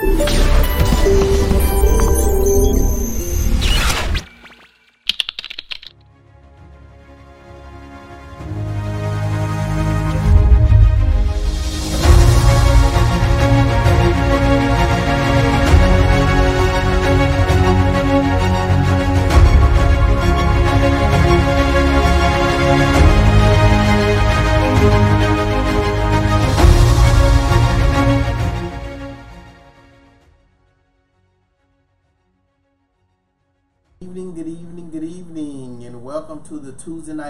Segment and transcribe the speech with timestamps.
[0.00, 0.24] the
[1.02, 1.31] Tuesday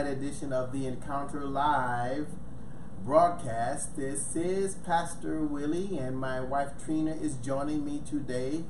[0.02, 2.26] night edition of the Encounter Live
[3.04, 3.96] broadcast.
[3.96, 8.64] This is Pastor Willie, and my wife Trina is joining me today.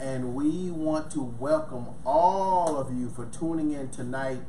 [0.00, 4.40] And we want to welcome all of you for tuning in tonight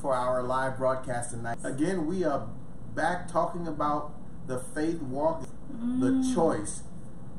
[0.00, 1.58] for our live broadcast tonight.
[1.62, 2.48] Again, we are
[2.94, 4.14] back talking about
[4.46, 6.34] the faith walk, the mm.
[6.34, 6.84] choice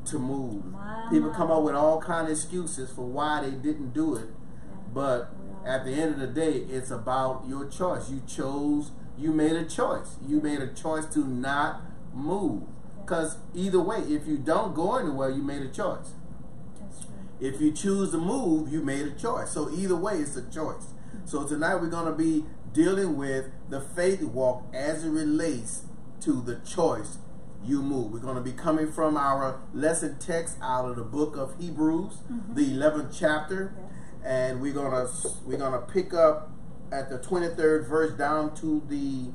[0.06, 0.72] to move.
[0.72, 1.08] Wow.
[1.10, 4.28] People come up with all kind of excuses for why they didn't do it.
[4.94, 5.34] But
[5.66, 8.10] at the end of the day, it's about your choice.
[8.10, 10.16] You chose, you made a choice.
[10.26, 12.64] You made a choice to not move.
[13.00, 16.12] Because either way, if you don't go anywhere, you made a choice.
[16.80, 17.24] That's right.
[17.40, 19.50] If you choose to move, you made a choice.
[19.50, 20.92] So either way, it's a choice.
[21.24, 25.82] So tonight we're going to be dealing with the faith walk as it relates
[26.20, 27.18] to the choice
[27.64, 28.12] you move.
[28.12, 32.18] We're going to be coming from our lesson text out of the book of Hebrews,
[32.30, 32.54] mm-hmm.
[32.54, 33.74] the 11th chapter,
[34.28, 35.10] and we're going to
[35.46, 36.50] we're to pick up
[36.92, 39.30] at the 23rd verse down to the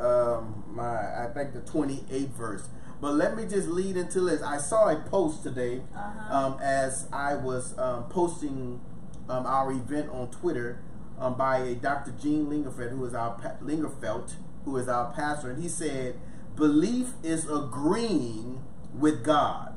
[0.00, 2.68] um my I think the 28th verse.
[3.00, 4.40] But let me just lead into this.
[4.42, 6.34] I saw a post today Uh-huh.
[6.36, 8.80] um, as I was um, posting
[9.28, 10.80] um, our event on Twitter
[11.18, 12.12] um, by a Dr.
[12.12, 16.14] Gene Lingerfeld, who is our pa- Lingerfelt, who is our pastor, and he said,
[16.56, 18.62] "Belief is agreeing
[18.94, 19.74] with God.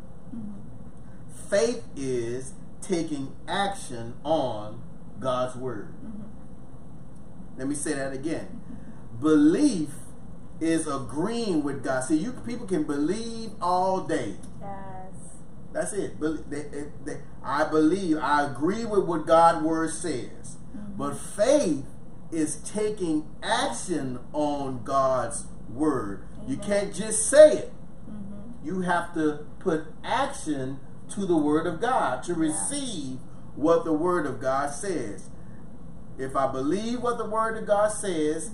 [1.50, 2.54] Faith is
[2.88, 4.82] taking action on
[5.20, 5.94] God's word."
[7.58, 8.62] Let me say that again.
[9.20, 9.90] Belief
[10.60, 12.04] is agreeing with God.
[12.04, 14.36] See, you people can believe all day.
[14.62, 14.86] Yes.
[15.74, 16.14] That's it.
[17.44, 20.58] I believe, I agree with what God's word says.
[20.98, 21.86] But faith
[22.32, 26.24] is taking action on God's word.
[26.48, 27.74] You can't just say it.
[28.10, 28.66] Mm-hmm.
[28.66, 30.80] You have to put action
[31.10, 33.20] to the word of God to receive
[33.56, 35.30] what the word of God says.
[36.18, 38.52] If I believe what the word of God says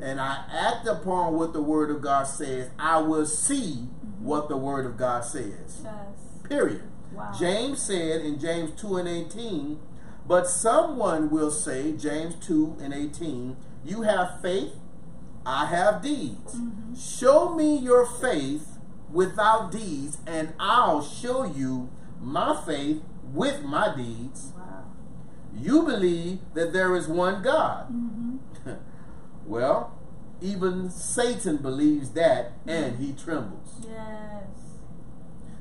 [0.00, 3.88] and I act upon what the word of God says, I will see
[4.18, 5.82] what the word of God says.
[5.82, 5.92] Yes.
[6.48, 6.82] Period.
[7.12, 7.32] Wow.
[7.38, 9.78] James said in James 2 and 18,
[10.26, 14.72] but someone will say, James 2 and 18, you have faith,
[15.46, 16.54] I have deeds.
[16.54, 16.94] Mm-hmm.
[16.94, 18.78] Show me your faith
[19.12, 21.90] without deeds, and I'll show you
[22.24, 23.02] my faith
[23.32, 24.52] with my deeds.
[24.56, 24.84] Wow.
[25.54, 27.92] You believe that there is one God.
[27.92, 28.72] Mm-hmm.
[29.46, 29.98] well,
[30.40, 33.86] even Satan believes that, and he trembles.
[33.88, 34.44] Yes.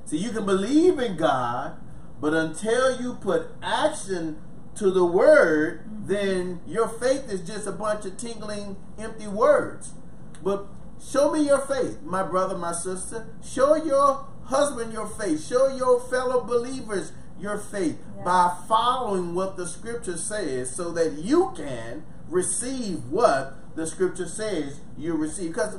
[0.06, 1.78] See, you can believe in God,
[2.20, 4.42] but until you put action
[4.76, 9.94] to the word, then your faith is just a bunch of tingling, empty words.
[10.44, 10.68] But
[11.06, 13.28] show me your faith, my brother, my sister.
[13.44, 15.46] Show your husband your faith.
[15.46, 18.24] Show your fellow believers your faith Yeah.
[18.24, 24.80] by following what the scripture says so that you can receive what the scripture says
[24.98, 25.52] you receive.
[25.54, 25.78] Because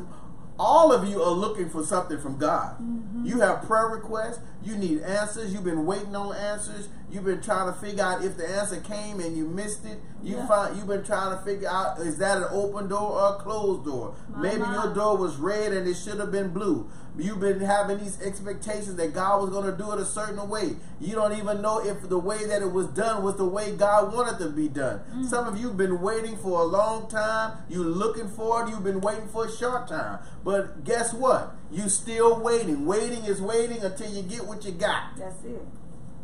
[0.59, 2.77] all of you are looking for something from God.
[2.81, 3.27] Mm-hmm.
[3.27, 4.39] You have prayer requests.
[4.63, 5.53] You need answers.
[5.53, 6.89] You've been waiting on answers.
[7.15, 10.01] You've been trying to figure out if the answer came and you missed it.
[10.21, 10.47] You Yeah.
[10.49, 13.85] find you've been trying to figure out is that an open door or a closed
[13.85, 14.15] door.
[14.35, 14.73] My, Maybe my.
[14.75, 16.89] your door was red and it should have been blue.
[17.17, 20.75] You've been having these expectations that God was going to do it a certain way.
[20.99, 24.13] You don't even know if the way that it was done was the way God
[24.13, 25.01] wanted to be done.
[25.15, 25.25] Mm.
[25.31, 27.59] Some of you have been waiting for a long time.
[27.69, 28.71] You're looking for it.
[28.71, 30.19] You've been waiting for a short time.
[30.43, 31.55] But guess what?
[31.71, 32.85] You still waiting.
[32.85, 35.17] Waiting is waiting until you get what you got.
[35.17, 35.65] That's it.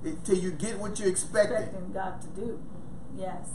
[0.05, 1.57] Until you get what you expected.
[1.59, 2.63] Expecting God to do.
[3.17, 3.49] Yes.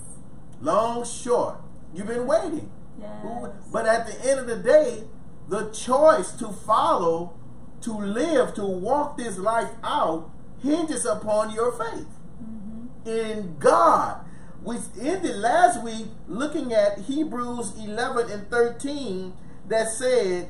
[0.62, 1.58] Long, short.
[1.94, 2.72] You've been waiting.
[3.00, 3.26] Yes.
[3.72, 5.04] But at the end of the day,
[5.50, 7.34] the choice to follow,
[7.82, 10.32] to live, to walk this life out
[10.62, 12.08] hinges upon your faith
[12.44, 13.08] Mm-hmm.
[13.10, 14.22] in God.
[14.64, 19.34] We ended last week looking at Hebrews 11 and 13
[19.70, 20.50] that said,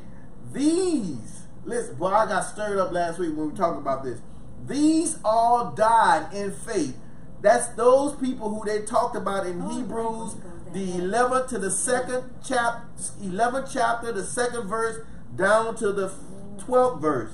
[0.54, 4.20] These, listen, boy, I got stirred up last week when we talked about this.
[4.68, 6.98] These all died in faith.
[7.42, 10.36] That's those people who they talked about in Oh, Hebrews,
[10.74, 12.88] the 11th to the second chapter,
[13.22, 14.98] 11th chapter, the second verse,
[15.36, 16.12] down to the
[16.58, 17.32] 12th verse.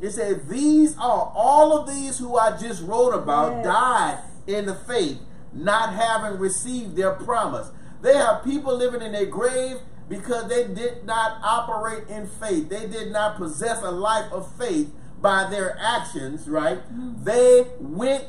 [0.00, 3.64] It said, These are all of these who I just wrote about Yes.
[3.64, 5.18] died in the faith,
[5.52, 7.68] not having received their promise.
[8.02, 9.78] They have people living in their grave
[10.08, 12.68] because they did not operate in faith.
[12.68, 14.90] They did not possess a life of faith
[15.24, 16.82] by their actions, right?
[17.24, 18.26] They went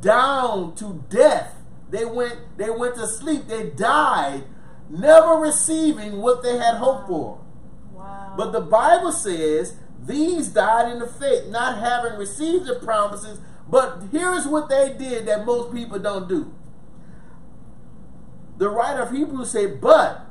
[0.00, 1.54] down to death.
[1.90, 3.46] They went they went to sleep.
[3.46, 4.44] They died
[4.88, 7.44] never receiving what they had hoped for.
[7.92, 8.34] Wow.
[8.38, 13.38] But the Bible says these died in the faith, not having received the promises.
[13.68, 16.54] But here's what they did that most people don't do.
[18.56, 20.24] The writer of Hebrews say, but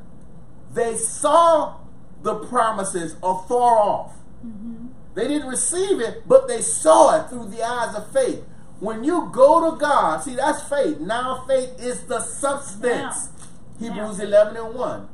[0.73, 1.81] they saw
[2.23, 4.13] the promises afar off.
[4.43, 4.76] Mm-hmm.
[5.17, 8.43] They didn't receive it, but they saw it through the eyes of faith.
[8.79, 10.99] When you go to God, see that's faith.
[10.99, 13.29] Now faith is the substance.
[13.81, 13.87] Now.
[13.95, 14.25] Hebrews Now.
[14.25, 15.09] 11 and 1.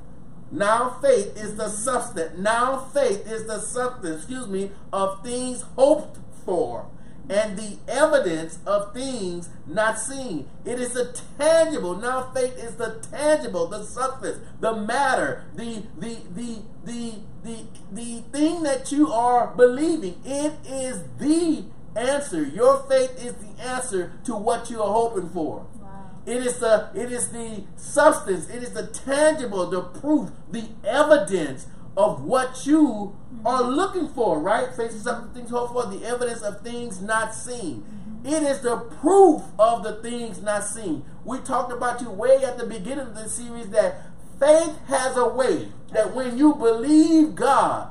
[0.51, 2.37] Now faith is the substance.
[2.37, 6.85] Now faith is the substance, excuse me, of things hoped for
[7.29, 10.47] and the evidence of things not seen.
[10.65, 11.95] It is the tangible.
[11.95, 18.21] Now faith is the tangible, the substance, the matter, the the the the the the
[18.31, 20.21] thing that you are believing.
[20.25, 21.63] It is the
[21.95, 22.43] answer.
[22.43, 25.65] Your faith is the answer to what you are hoping for.
[25.81, 26.11] wow.
[26.25, 31.67] It is the it is the substance, it is the tangible, the proof, the evidence
[31.95, 34.67] of what you are looking for, right?
[34.79, 37.83] Is something things hoped for, the evidence of things not seen.
[38.23, 41.03] It is the proof of the things not seen.
[41.25, 44.01] We talked about you way at the beginning of the series that
[44.39, 47.89] faith has a way that when you believe God,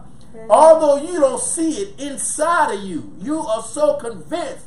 [0.49, 4.66] although you don't see it inside of you, you are so convinced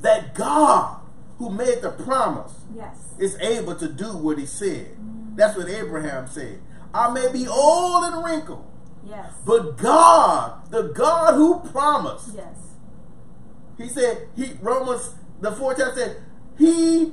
[0.00, 1.00] that God,
[1.38, 2.96] who made the promise, Yes.
[3.18, 4.96] is able to do what he said.
[5.36, 6.60] That's what Abraham said.
[6.94, 8.64] I may be old and wrinkled,
[9.04, 9.32] Yes.
[9.44, 12.56] but God, the God who promised, yes.
[13.76, 15.10] he said, he Romans
[15.40, 16.16] the fourth chapter said,
[16.56, 17.12] He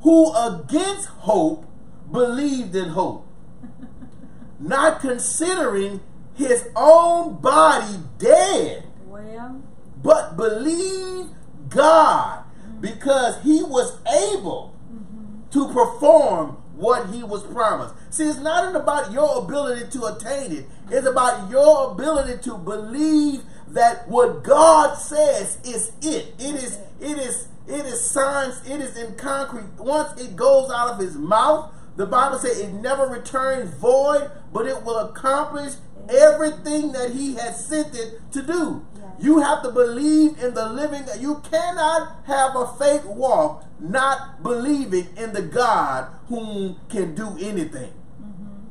[0.00, 1.66] who against hope
[2.10, 3.26] believed in hope,
[4.58, 6.00] not considering
[6.34, 9.62] his own body dead Well.
[10.02, 11.28] but believe
[11.68, 12.80] God mm-hmm.
[12.80, 15.50] because he was able mm-hmm.
[15.50, 17.94] to perform what he was promised.
[18.10, 23.42] See, it's not about your ability to attain it, it's about your ability to believe
[23.68, 26.34] that what God says is it.
[26.38, 29.64] It is it is it is science, it is in concrete.
[29.78, 34.66] Once it goes out of his mouth, the Bible says it never returns void, but
[34.66, 35.74] it will accomplish
[36.08, 38.84] everything that he has sent it to do.
[39.20, 41.04] You have to believe in the living.
[41.20, 47.92] You cannot have a faith walk not believing in the God whom can do anything.
[48.20, 48.68] Mm-hmm.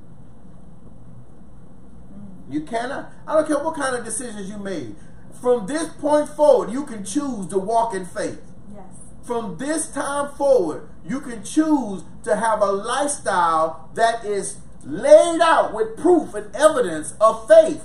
[2.52, 3.12] You cannot.
[3.28, 4.96] I don't care what kind of decisions you made.
[5.42, 8.42] From this point forward, you can choose to walk in faith.
[8.74, 8.86] Yes.
[9.24, 15.74] From this time forward, you can choose to have a lifestyle that is laid out
[15.74, 17.84] with proof and evidence of faith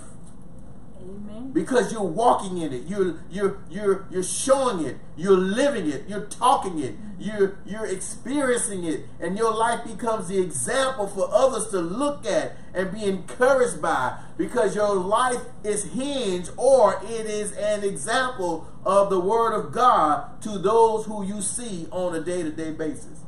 [1.17, 1.53] Amen.
[1.53, 2.87] because you're walking in it.
[2.87, 4.99] You're you're you're you're showing it.
[5.17, 6.09] You're living it.
[6.09, 6.95] You're talking it.
[7.19, 9.07] You're you're experiencing it.
[9.21, 14.19] And your life becomes the example for others to look at and be encouraged by
[14.37, 20.43] because your life is hinged or it is an example of the word of God
[20.43, 23.21] to those who you see on a day-to-day basis.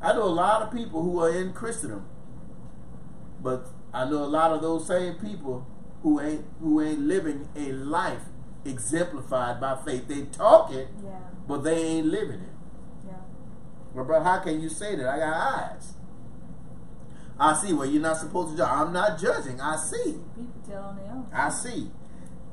[0.00, 2.06] I know a lot of people who are in Christendom
[3.42, 5.66] but I know a lot of those same people
[6.02, 8.22] who ain't who ain't living a life
[8.64, 10.08] exemplified by faith.
[10.08, 11.10] They talk it, Yeah.
[11.48, 12.52] but they ain't living it.
[13.06, 13.12] Yeah.
[13.94, 15.06] Well, bro, how can you say that?
[15.08, 15.94] I got eyes.
[17.38, 17.72] I see.
[17.72, 18.68] Well, you're not supposed to judge.
[18.70, 19.60] I'm not judging.
[19.60, 20.20] I see.
[20.36, 21.26] People tell on their own.
[21.32, 21.90] I see.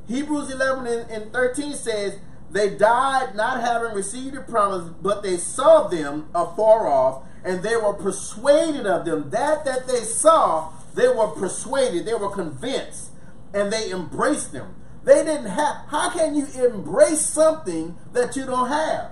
[0.07, 2.17] Hebrews 11 and, and 13 says,
[2.49, 7.75] They died not having received the promise, but they saw them afar off, and they
[7.75, 9.29] were persuaded of them.
[9.29, 13.11] That that they saw, they were persuaded, they were convinced,
[13.53, 14.75] and they embraced them.
[15.03, 19.11] They didn't have, how can you embrace something that you don't have?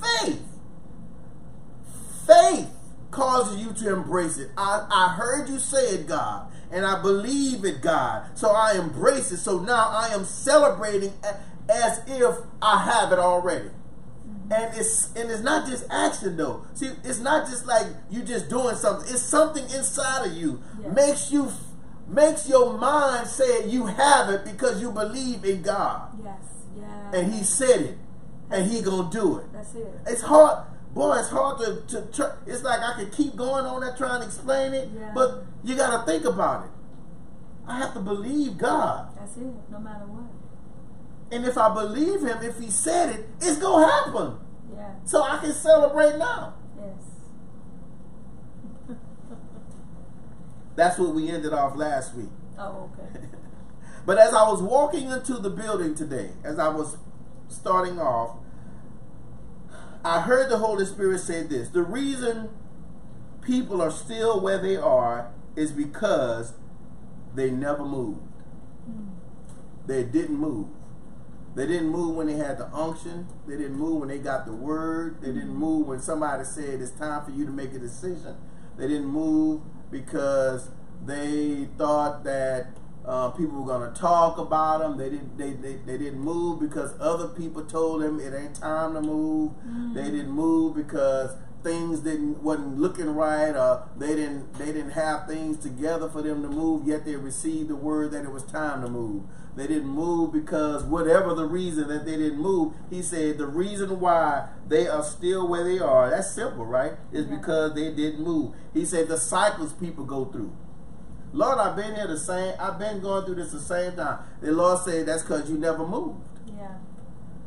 [0.00, 0.42] Faith.
[2.26, 2.68] Faith
[3.10, 4.50] causes you to embrace it.
[4.56, 8.38] I, I heard you say it, God, and I believe it, God.
[8.38, 9.38] So I embrace it.
[9.38, 11.12] So now I am celebrating
[11.68, 13.70] as if I have it already.
[14.50, 16.64] And it's and it's not just action though.
[16.72, 19.06] See, it's not just like you just doing something.
[19.12, 20.94] It's something inside of you Yes.
[20.94, 21.50] makes you
[22.08, 26.36] makes your mind say you have it because you believe in God Yes.
[26.76, 27.12] Yeah.
[27.12, 27.98] and He said it
[28.50, 29.52] and He gonna do it.
[29.52, 29.86] That's it.
[30.06, 31.16] It's hard, boy.
[31.18, 32.32] It's hard to, to try.
[32.46, 35.12] It's like I could keep going on that trying to explain it, Yeah.
[35.14, 36.70] but you got to think about it.
[37.66, 39.08] I have to believe God.
[39.18, 39.42] That's it.
[39.70, 40.24] No matter what.
[41.30, 44.38] And if I believe him, if he said it, it's gonna happen.
[44.74, 44.92] Yeah.
[45.04, 46.54] So I can celebrate now.
[46.80, 46.94] Yes.
[50.78, 52.30] That's what we ended off last week.
[52.56, 53.26] oh, okay.
[54.06, 56.96] But as I was walking into the building today, as I was
[57.48, 58.36] starting off,
[60.04, 61.68] I heard the Holy Spirit say this.
[61.70, 62.50] The reason
[63.42, 66.54] people are still where they are is because
[67.34, 68.20] they never moved.
[68.88, 69.08] Mm.
[69.86, 70.68] They didn't move.
[71.56, 73.26] They didn't move when they had the unction.
[73.48, 75.20] They didn't move when they got the word.
[75.20, 78.36] They didn't move when somebody said it's time for you to make a decision.
[78.78, 80.70] They didn't move because
[81.04, 82.68] they thought that
[83.04, 84.98] uh, people were going to talk about them.
[84.98, 85.38] They didn't.
[85.38, 89.52] They, they, they didn't move because other people told them it ain't time to move.
[89.66, 89.94] Mm.
[89.94, 95.26] They didn't move because things didn't wasn't looking right or they didn't they didn't have
[95.26, 98.80] things together for them to move yet they received the word that it was time
[98.80, 99.24] to move
[99.58, 103.98] they didn't move because whatever the reason that they didn't move he said the reason
[104.00, 107.36] why they are still where they are that's simple right is Yeah.
[107.36, 110.52] because they didn't move he said the cycles people go through
[111.32, 114.50] lord i've been here the same i've been going through this the same time the
[114.52, 116.24] lord said that's because you never moved
[116.56, 116.76] Yeah.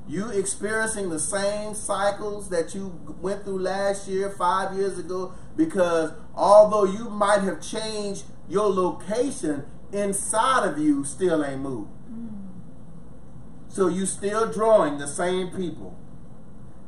[0.08, 6.12] you experiencing the same cycles that you went through last year, five years ago, because
[6.36, 9.64] although you might have changed your location,
[9.94, 11.90] inside of you still ain't moved.
[13.72, 15.98] So you're still drawing the same people.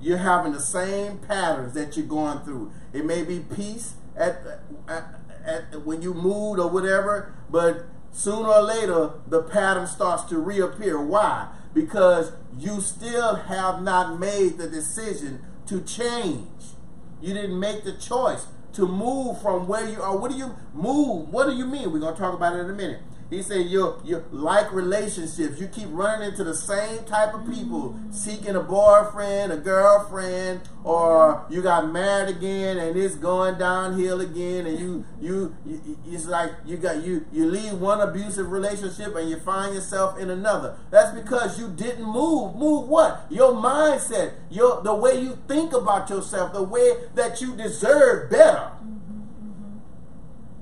[0.02, 2.74] You're having the same patterns that you're going through.
[2.92, 4.42] It may be peace at,
[4.90, 10.38] at, at when you moved or whatever, but sooner or later the pattern starts to
[10.38, 11.02] reappear.
[11.02, 11.48] Why?
[11.74, 16.74] Because you still have not made the decision to change.
[17.22, 20.18] You didn't make the choice to move from where you are.
[20.18, 21.30] What do you move?
[21.30, 21.94] What do you mean?
[21.94, 23.00] We're gonna talk about it in a minute.
[23.34, 25.60] He said your your like relationships.
[25.60, 31.44] You keep running into the same type of people, seeking a boyfriend, a girlfriend, or
[31.50, 36.52] you got married again and it's going downhill again, and you you, you it's like
[36.64, 40.78] you got you you leave one abusive relationship and you find yourself in another.
[40.92, 42.56] That's because you didn't move.
[42.56, 43.26] Move what?
[43.32, 48.72] Your mindset, your the way you think about yourself, the way that you deserve better.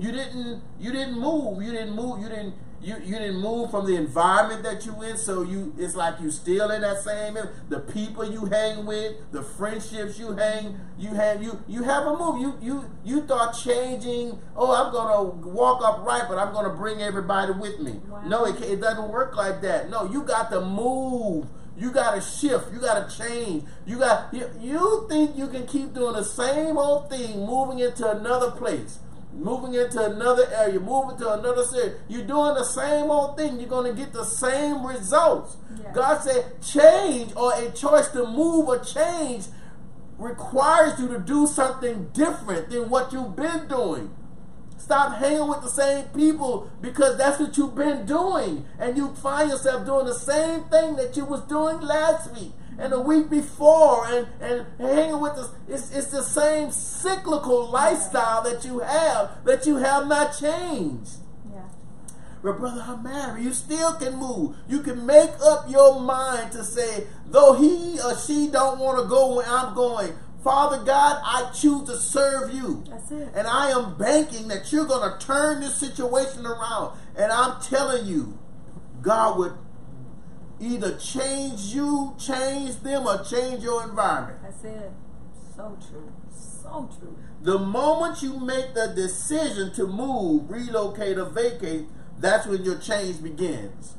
[0.01, 1.61] You didn't you didn't move.
[1.61, 2.21] You didn't move.
[2.21, 5.15] You didn't you, you didn't move from the environment that you in.
[5.15, 7.37] So you it's like you still in that same
[7.69, 12.41] the people you hang with, the friendships you hang you have you you haven't moved.
[12.41, 14.39] You you you thought changing.
[14.55, 18.01] Oh, I'm gonna walk upright, but I'm gonna bring everybody with me.
[18.09, 18.23] Wow.
[18.25, 19.91] No, it, it doesn't work like that.
[19.91, 21.45] No, you got to move.
[21.77, 22.73] You got to shift.
[22.73, 23.65] You got to change.
[23.85, 28.09] You got you, you think you can keep doing the same old thing, moving into
[28.09, 28.97] another place
[29.33, 31.95] moving into another area, moving to another city.
[32.07, 33.59] You're doing the same old thing.
[33.59, 35.57] You're going to get the same results.
[35.81, 35.91] Yeah.
[35.93, 39.45] God said change or a choice to move or change
[40.17, 44.13] requires you to do something different than what you've been doing.
[44.77, 48.65] Stop hanging with the same people because that's what you've been doing.
[48.79, 52.93] And you find yourself doing the same thing that you was doing last week and
[52.93, 55.49] the week before and, and hanging with us.
[55.67, 61.17] It's, it's the same cyclical lifestyle that you have that you have not changed.
[61.51, 61.61] Yeah.
[62.43, 63.43] But brother, I'm married.
[63.43, 64.55] You still can move.
[64.67, 69.07] You can make up your mind to say, though he or she don't want to
[69.07, 70.13] go where I'm going,
[70.43, 72.83] Father God, I choose to serve you.
[72.89, 73.29] That's it.
[73.35, 76.97] And I am banking that you're going to turn this situation around.
[77.15, 78.39] And I'm telling you,
[79.03, 79.53] God would
[80.61, 84.39] either change you, change them, or change your environment.
[84.43, 84.91] That's it.
[85.55, 86.13] So true.
[86.31, 87.17] So true.
[87.41, 91.85] The moment you make the decision to move, relocate, or vacate,
[92.19, 93.95] that's when your change begins.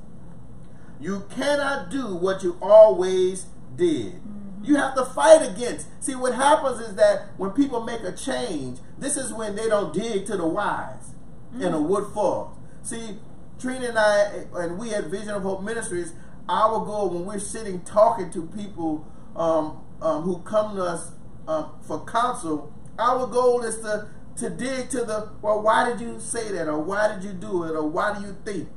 [1.01, 4.15] You cannot do what you always did.
[4.15, 4.65] Mm-hmm.
[4.65, 5.89] You have to fight against.
[6.01, 9.93] See, what happens is that when people make a change, this is when they don't
[9.93, 11.11] dig to the wise
[11.57, 11.89] in a mm-hmm.
[11.89, 12.61] wood forest.
[12.83, 13.19] See,
[13.59, 16.13] Trina and I, and we at Vision of Hope Ministries,
[16.49, 19.07] our goal when we're sitting talking to people
[19.37, 21.13] um, um, who come to us
[21.49, 25.63] um, for counsel, our goal is to to dig to the well.
[25.63, 28.37] Why did you say that, or why did you do it, or why do you
[28.45, 28.69] think?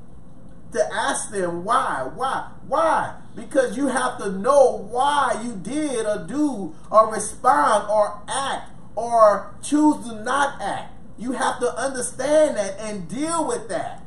[0.74, 3.16] To ask them why, why, why?
[3.34, 9.56] Because you have to know why you did or do or respond or act or
[9.62, 10.92] choose to not act.
[11.18, 14.04] You have to understand that and deal with that.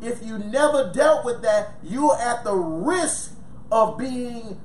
[0.00, 3.32] If you never dealt with that, you're at the risk
[3.72, 4.60] of being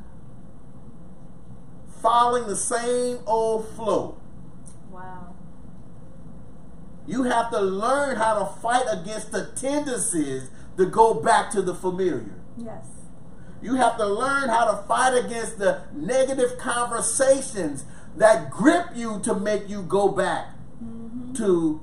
[2.02, 4.18] following the same old flow.
[4.92, 5.36] Wow.
[7.08, 11.74] You have to learn how to fight against the tendencies to go back to the
[11.74, 12.36] familiar.
[12.58, 12.86] Yes.
[13.62, 17.86] You have to learn how to fight against the negative conversations
[18.18, 20.48] that grip you to make you go back
[20.84, 21.34] Mm-hmm.
[21.36, 21.82] to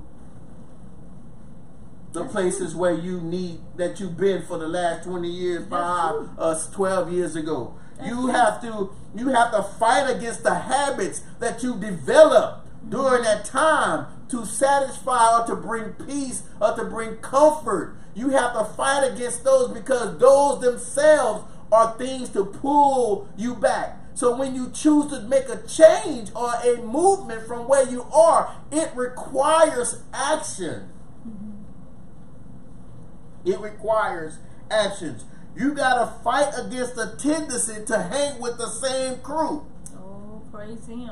[2.13, 6.29] the places where you need that you've been for the last 20 years, five, true.
[6.37, 7.75] uh, 12 years ago.
[7.97, 8.31] That's you true.
[8.31, 14.07] have to you have to fight against the habits that you developed during that time
[14.29, 17.95] to satisfy or to bring peace or to bring comfort.
[18.15, 23.97] You have to fight against those because those themselves are things to pull you back.
[24.13, 28.55] So when you choose to make a change or a movement from where you are,
[28.71, 30.89] it requires action.
[33.45, 34.37] It requires
[34.69, 35.25] actions.
[35.55, 39.65] You got to fight against the tendency to hang with the same crew,
[39.97, 41.09] Oh, praise Him.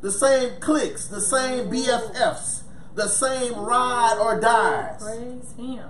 [0.00, 2.62] the same cliques, the same BFFs,
[2.94, 5.02] the same ride or dies.
[5.02, 5.84] Praise Him.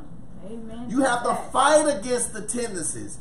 [0.47, 0.87] Amen.
[0.89, 3.19] You have to fight against the tendencies.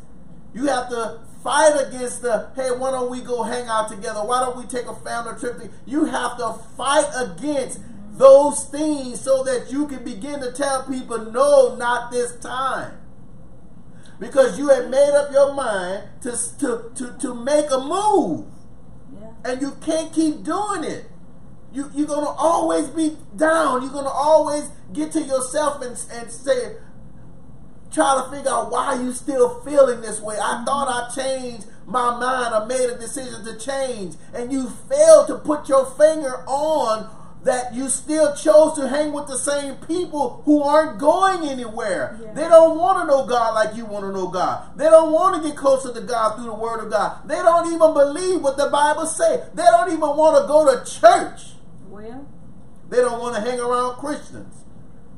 [0.53, 4.21] You have to fight against the, hey, why don't we go hang out together?
[4.21, 5.61] Why don't we take a family trip?
[5.85, 7.79] You have to fight against
[8.19, 12.91] those things so that you can begin to tell people, no, not this time.
[14.19, 18.45] Because you had made up your mind to, to, to, to make a move.
[19.13, 19.29] Yeah.
[19.45, 21.05] And you can't keep doing it.
[21.71, 23.83] You, you're going to always be down.
[23.83, 26.75] You're going to always get to yourself and, and say,
[27.89, 30.35] try to figure out why you still feeling this way.
[30.35, 32.53] I thought I changed my mind.
[32.53, 34.15] I made a decision to change.
[34.33, 39.27] And you failed to put your finger on that you still chose to hang with
[39.27, 42.19] the same people who aren't going anywhere.
[42.21, 42.33] Yeah.
[42.33, 44.77] They don't want to know God like you want to know God.
[44.77, 47.27] They don't want to get closer to God through the word of God.
[47.27, 49.49] They don't even believe what the Bible says.
[49.53, 51.53] They don't even want to go to church.
[51.87, 52.27] Well,
[52.89, 54.65] They don't want to hang around Christians.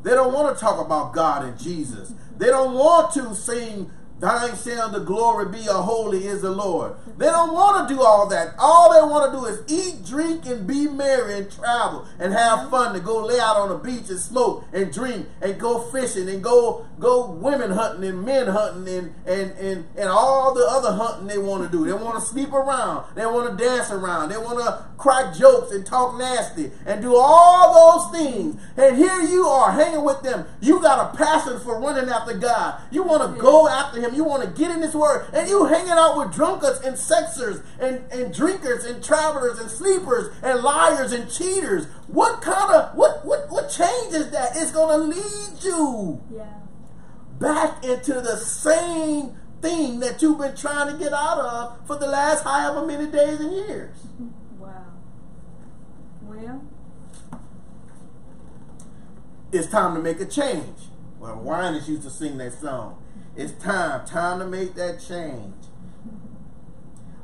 [0.03, 2.13] They don't want to talk about God and Jesus.
[2.37, 6.93] They don't want to sing, Thine shall the glory be, a holy is the Lord.
[7.17, 8.53] They don't want to do all that.
[8.59, 12.59] All they want to do is eat, drink, and be merry and travel and have
[12.59, 12.69] mm-hmm.
[12.69, 16.29] fun to go lay out on the beach and smoke and drink and go fishing
[16.29, 20.93] and go go women hunting and men hunting and and and, and all the other
[20.93, 21.85] hunting they want to do.
[21.85, 23.15] They want to sleep around.
[23.15, 24.29] They want to dance around.
[24.29, 28.61] They want to crack jokes and talk nasty and do all those things.
[28.77, 30.45] And here you are hanging with them.
[30.61, 32.81] You got a passion for running after God.
[32.91, 34.10] You want to go after Him.
[34.15, 35.27] You want to get in this Word.
[35.33, 40.33] And you hanging out with drunkards and sexers and, and drinkers and travelers and sleepers
[40.41, 41.85] and liars and cheaters.
[42.07, 44.55] What kind of what what what change is that?
[44.55, 46.59] It's gonna lead you yeah.
[47.39, 52.07] back into the same thing that you've been trying to get out of for the
[52.07, 53.95] last however many days and years.
[54.59, 54.85] Wow.
[56.21, 56.63] Well,
[59.51, 60.77] It's time to make a change.
[61.19, 63.00] Well, Wine is used to sing that song.
[63.35, 65.53] It's time, time to make that change.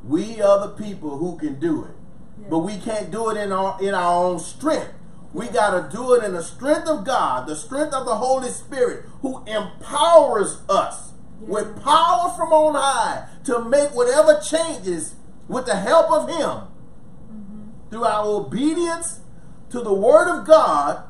[0.03, 1.91] We are the people who can do it.
[2.41, 2.47] yeah.
[2.49, 4.93] But we can't do it in our in our own strength.
[5.33, 8.49] We got to do it in the strength of God, the strength of the Holy
[8.49, 15.15] Spirit, who empowers us with power from on high to make whatever changes
[15.47, 16.67] with the help of Him
[17.31, 17.89] Mm-hmm.
[17.91, 19.19] through our obedience
[19.69, 21.03] to the Word of God.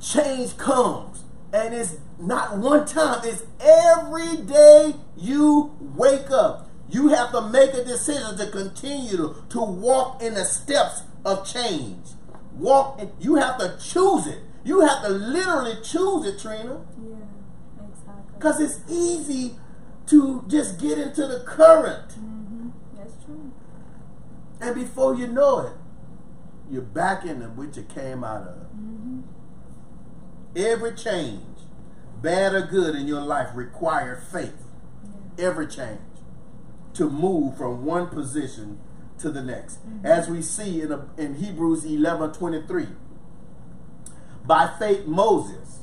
[0.00, 6.68] Change comes, and it's not one time, it's every day you wake up.
[6.90, 12.06] You have to make a decision to continue to, walk in the steps of change.
[12.54, 14.38] Walk, and you have to choose it.
[14.64, 17.16] You have to literally choose it, Trina, yeah.
[17.88, 18.22] Exactly.
[18.34, 19.54] because it's easy
[20.06, 22.68] to just get into the current, Mm-hmm.
[22.96, 23.52] That's true.
[24.60, 25.72] and before you know it,
[26.70, 28.54] you're back in the which you came out of.
[28.72, 29.20] hmm
[30.56, 31.42] Every change,
[32.22, 34.64] bad or good in your life, require faith.
[35.38, 36.00] Every change
[36.94, 38.80] to move from one position
[39.18, 39.78] to the next.
[39.86, 40.04] Mhm.
[40.04, 42.88] As we see in, a, in Hebrews 11 23.
[44.44, 45.80] By faith, Moses,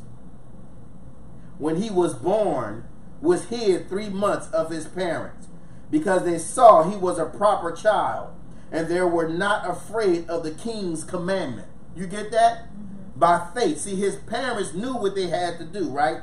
[1.57, 2.85] when he was born,
[3.21, 5.47] was hid three months of his parents
[5.89, 8.29] because they saw he was a proper child
[8.71, 11.67] and they were not afraid of the king's commandment.
[11.95, 12.67] You get that?
[13.15, 13.79] By faith.
[13.79, 16.21] See, his parents knew what they had to do, right?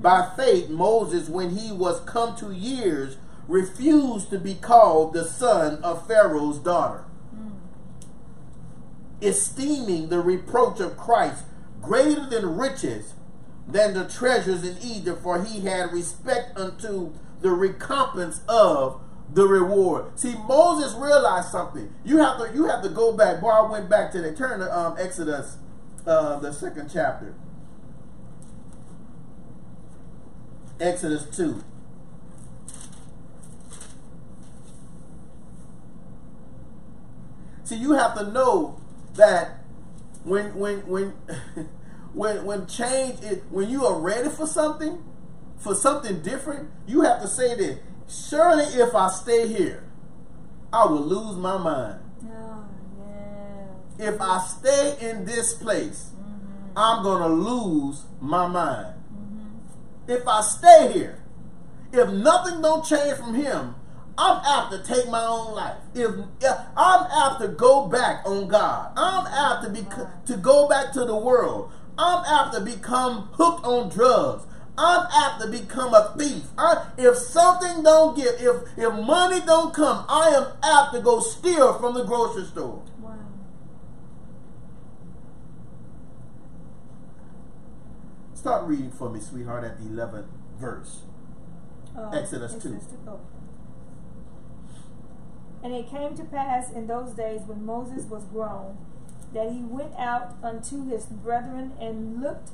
[0.00, 3.16] By faith, Moses, when he was come to years,
[3.48, 7.04] refused to be called the son of Pharaoh's daughter,
[9.20, 11.44] esteeming the reproach of Christ
[11.82, 13.14] greater than riches,
[13.66, 19.00] than the treasures in Egypt, for he had respect unto the recompense of
[19.32, 20.18] the reward.
[20.18, 21.92] See, Moses realized something.
[22.04, 23.40] You have to you have to go back.
[23.40, 25.58] Boy, I went back to the turn to um, Exodus
[26.08, 27.34] uh, the second chapter.
[30.80, 31.62] Exodus 2.
[37.64, 38.80] See, you have to know
[39.14, 39.64] that
[40.24, 41.08] when when when
[42.14, 45.04] when when change is when you are ready for something,
[45.58, 49.84] for something different, you have to say that surely if I stay here,
[50.72, 52.00] I will lose my mind.
[53.98, 56.78] If I stay in this place, Mm-hmm.
[56.78, 58.94] I'm gonna lose my mind.
[59.12, 60.10] Mm-hmm.
[60.12, 61.24] If I stay here,
[61.92, 63.74] if nothing don't change from him,
[64.16, 65.76] I'm apt to take my own life.
[65.94, 69.86] If, if I'm apt to go back on God, I'm apt to be
[70.26, 71.70] to go back to the world.
[71.96, 74.44] I'm apt to become hooked on drugs.
[74.76, 76.44] I'm apt to become a thief.
[76.56, 81.20] I, if something don't give, if if money don't come, I am apt to go
[81.20, 82.82] steal from the grocery store.
[83.00, 83.18] Wow.
[88.38, 90.28] Start reading for me, sweetheart, at the 11th
[90.60, 91.00] verse.
[91.96, 92.68] Uh, Exodus 2.
[92.68, 92.80] 2.
[93.08, 93.20] Oh.
[95.64, 98.78] And it came to pass in those days when Moses was grown
[99.34, 102.50] that he went out unto his brethren and looked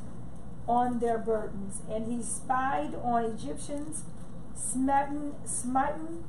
[0.66, 4.04] on their burdens, and he spied on Egyptians
[4.54, 6.24] smitten, smitten,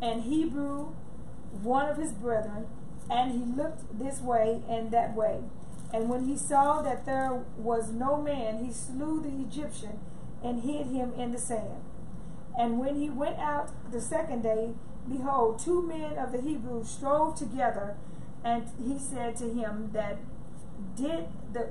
[0.00, 0.94] and Hebrew,
[1.50, 2.68] one of his brethren,
[3.10, 5.40] and he looked this way and that way.
[5.92, 10.00] And when he saw that there was no man, he slew the Egyptian
[10.42, 11.82] and hid him in the sand.
[12.58, 14.70] And when he went out the second day,
[15.08, 17.96] behold, two men of the Hebrews strove together,
[18.44, 20.18] and he said to him that
[20.96, 21.70] did the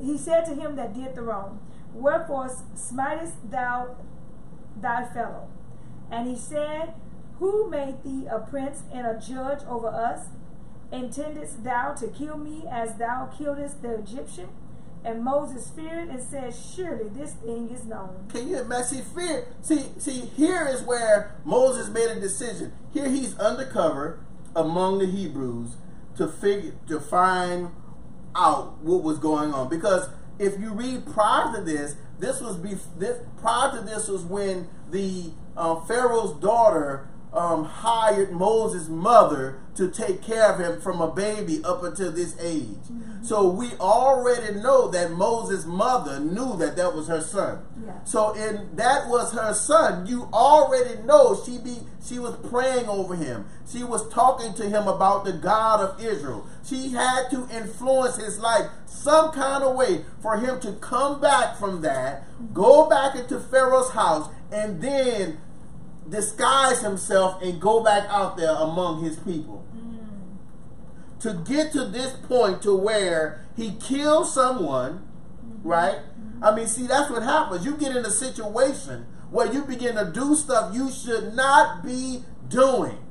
[0.00, 1.60] he said to him that did the wrong,
[1.92, 3.96] Wherefore smitest thou
[4.80, 5.48] thy fellow?
[6.10, 6.94] And he said,
[7.38, 10.28] Who made thee a prince and a judge over us?
[10.92, 14.48] Intendest thou to kill me as thou killedest the Egyptian?
[15.04, 18.28] And Moses feared and said, Surely this thing is known.
[18.30, 18.98] Can you imagine?
[18.98, 19.46] See, fear.
[19.62, 22.72] See, see, here is where Moses made a decision.
[22.92, 24.20] Here he's undercover
[24.54, 25.76] among the Hebrews
[26.16, 27.70] to figure to find
[28.36, 29.68] out what was going on.
[29.68, 34.22] Because if you read prior to this, this was be this prior to this was
[34.22, 41.00] when the uh, Pharaoh's daughter um, hired Moses' mother to take care of him from
[41.00, 42.76] a baby up until this age.
[43.22, 47.60] So we already know that Moses' mother knew that that was her son.
[47.84, 48.02] Yeah.
[48.04, 50.06] So in that was her son.
[50.06, 53.46] You already know she be she was praying over him.
[53.70, 56.46] She was talking to him about the God of Israel.
[56.64, 61.56] She had to influence his life some kind of way for him to come back
[61.56, 65.38] from that, go back into Pharaoh's house, and then
[66.10, 69.64] disguise himself and go back out there among his people.
[69.74, 71.18] Mm-hmm.
[71.20, 75.08] To get to this point to where he kills someone,
[75.44, 75.68] mm-hmm.
[75.68, 75.98] right?
[75.98, 76.44] Mm-hmm.
[76.44, 77.64] I mean, see, that's what happens.
[77.64, 82.24] You get in a situation where you begin to do stuff you should not be
[82.48, 82.98] doing.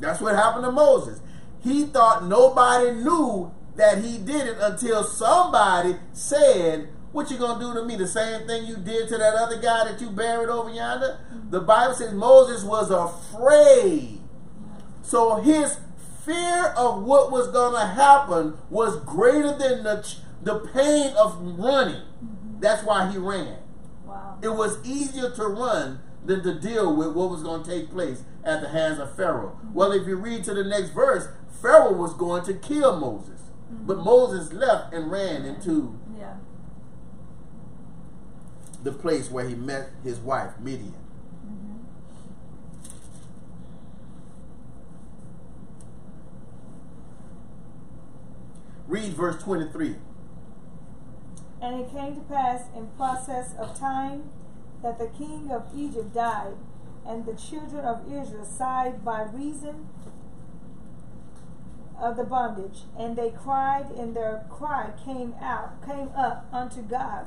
[0.00, 1.20] That's what happened to Moses.
[1.62, 7.74] He thought nobody knew that he did it until somebody said, What you gonna do
[7.74, 7.96] to me?
[7.96, 11.20] The same thing you did to that other guy that you buried over yonder?
[11.50, 14.20] The Bible says Moses was afraid.
[15.02, 15.78] So his
[16.24, 20.06] fear of what was gonna happen was greater than the
[20.42, 22.02] the pain of running.
[22.60, 23.56] That's why he ran.
[24.06, 24.38] Wow.
[24.42, 28.22] It was easier to run than to deal with what was going to take place
[28.44, 29.58] at the hands of Pharaoh.
[29.72, 31.28] Well, if you read to the next verse,
[31.60, 33.40] Pharaoh was going to kill Moses.
[33.70, 35.98] But Moses left and ran into.
[38.82, 40.94] The place where he met his wife, Midian.
[48.86, 49.96] Read verse 23.
[51.60, 54.30] And it came to pass in process of time
[54.82, 56.54] that the king of Egypt died,
[57.06, 59.88] and the children of Israel sighed by reason
[62.00, 67.26] of the bondage, and they cried, and their cry came out, came up unto God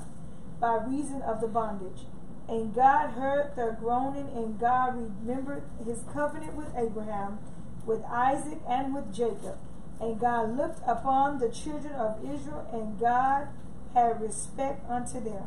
[0.61, 2.05] by reason of the bondage.
[2.47, 7.39] And God heard their groaning, and God remembered his covenant with Abraham,
[7.85, 9.57] with Isaac, and with Jacob.
[9.99, 13.47] And God looked upon the children of Israel, and God
[13.93, 15.43] had respect unto them.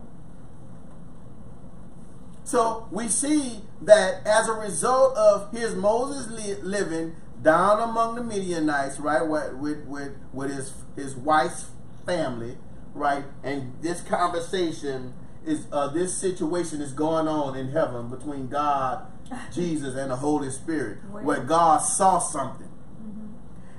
[2.44, 8.22] So we see that as a result of his Moses li- living down among the
[8.22, 9.86] Midianites, right, with with
[10.32, 11.70] with, his his wife's
[12.04, 12.58] family,
[12.94, 19.06] right, and this conversation is uh, this situation is going on in heaven between God,
[19.52, 21.22] Jesus, and the Holy Spirit, Where?
[21.22, 22.70] where God saw something,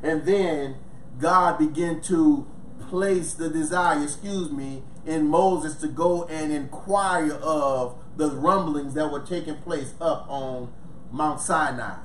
[0.03, 0.75] and then
[1.19, 2.47] God began to
[2.89, 9.11] place the desire, excuse me, in Moses to go and inquire of the rumblings that
[9.11, 10.71] were taking place up on
[11.11, 11.97] Mount Sinai.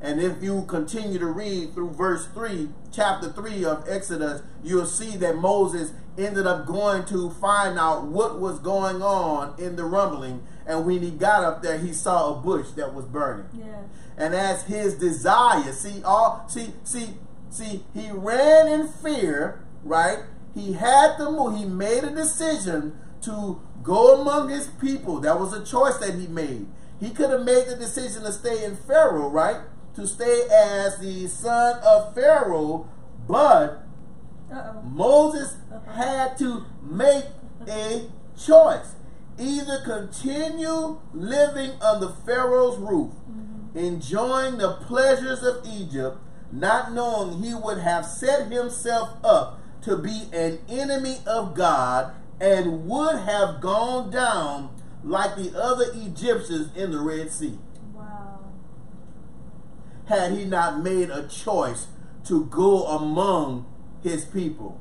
[0.00, 5.16] And if you continue to read through verse 3, chapter 3 of Exodus, you'll see
[5.16, 10.42] that Moses ended up going to find out what was going on in the rumbling.
[10.66, 13.46] And when he got up there, he saw a bush that was burning.
[13.52, 13.82] Yeah.
[14.16, 17.14] And as his desire, see, all see, see,
[17.50, 20.20] see, he ran in fear, right?
[20.54, 25.20] He had to move, he made a decision to go among his people.
[25.20, 26.66] That was a choice that he made.
[26.98, 29.60] He could have made the decision to stay in Pharaoh, right?
[29.96, 32.88] To stay as the son of Pharaoh,
[33.28, 33.85] but
[34.52, 34.82] Uh-oh.
[34.82, 35.56] Moses
[35.94, 37.24] had to make
[37.68, 38.94] a choice.
[39.38, 43.76] Either continue living under Pharaoh's roof, mm-hmm.
[43.76, 46.18] enjoying the pleasures of Egypt,
[46.50, 52.86] not knowing he would have set himself up to be an enemy of God and
[52.86, 54.70] would have gone down
[55.04, 57.58] like the other Egyptians in the Red Sea
[57.94, 58.40] Wow.
[60.06, 61.86] had he not made a choice
[62.24, 63.66] to go among
[64.06, 64.80] his people.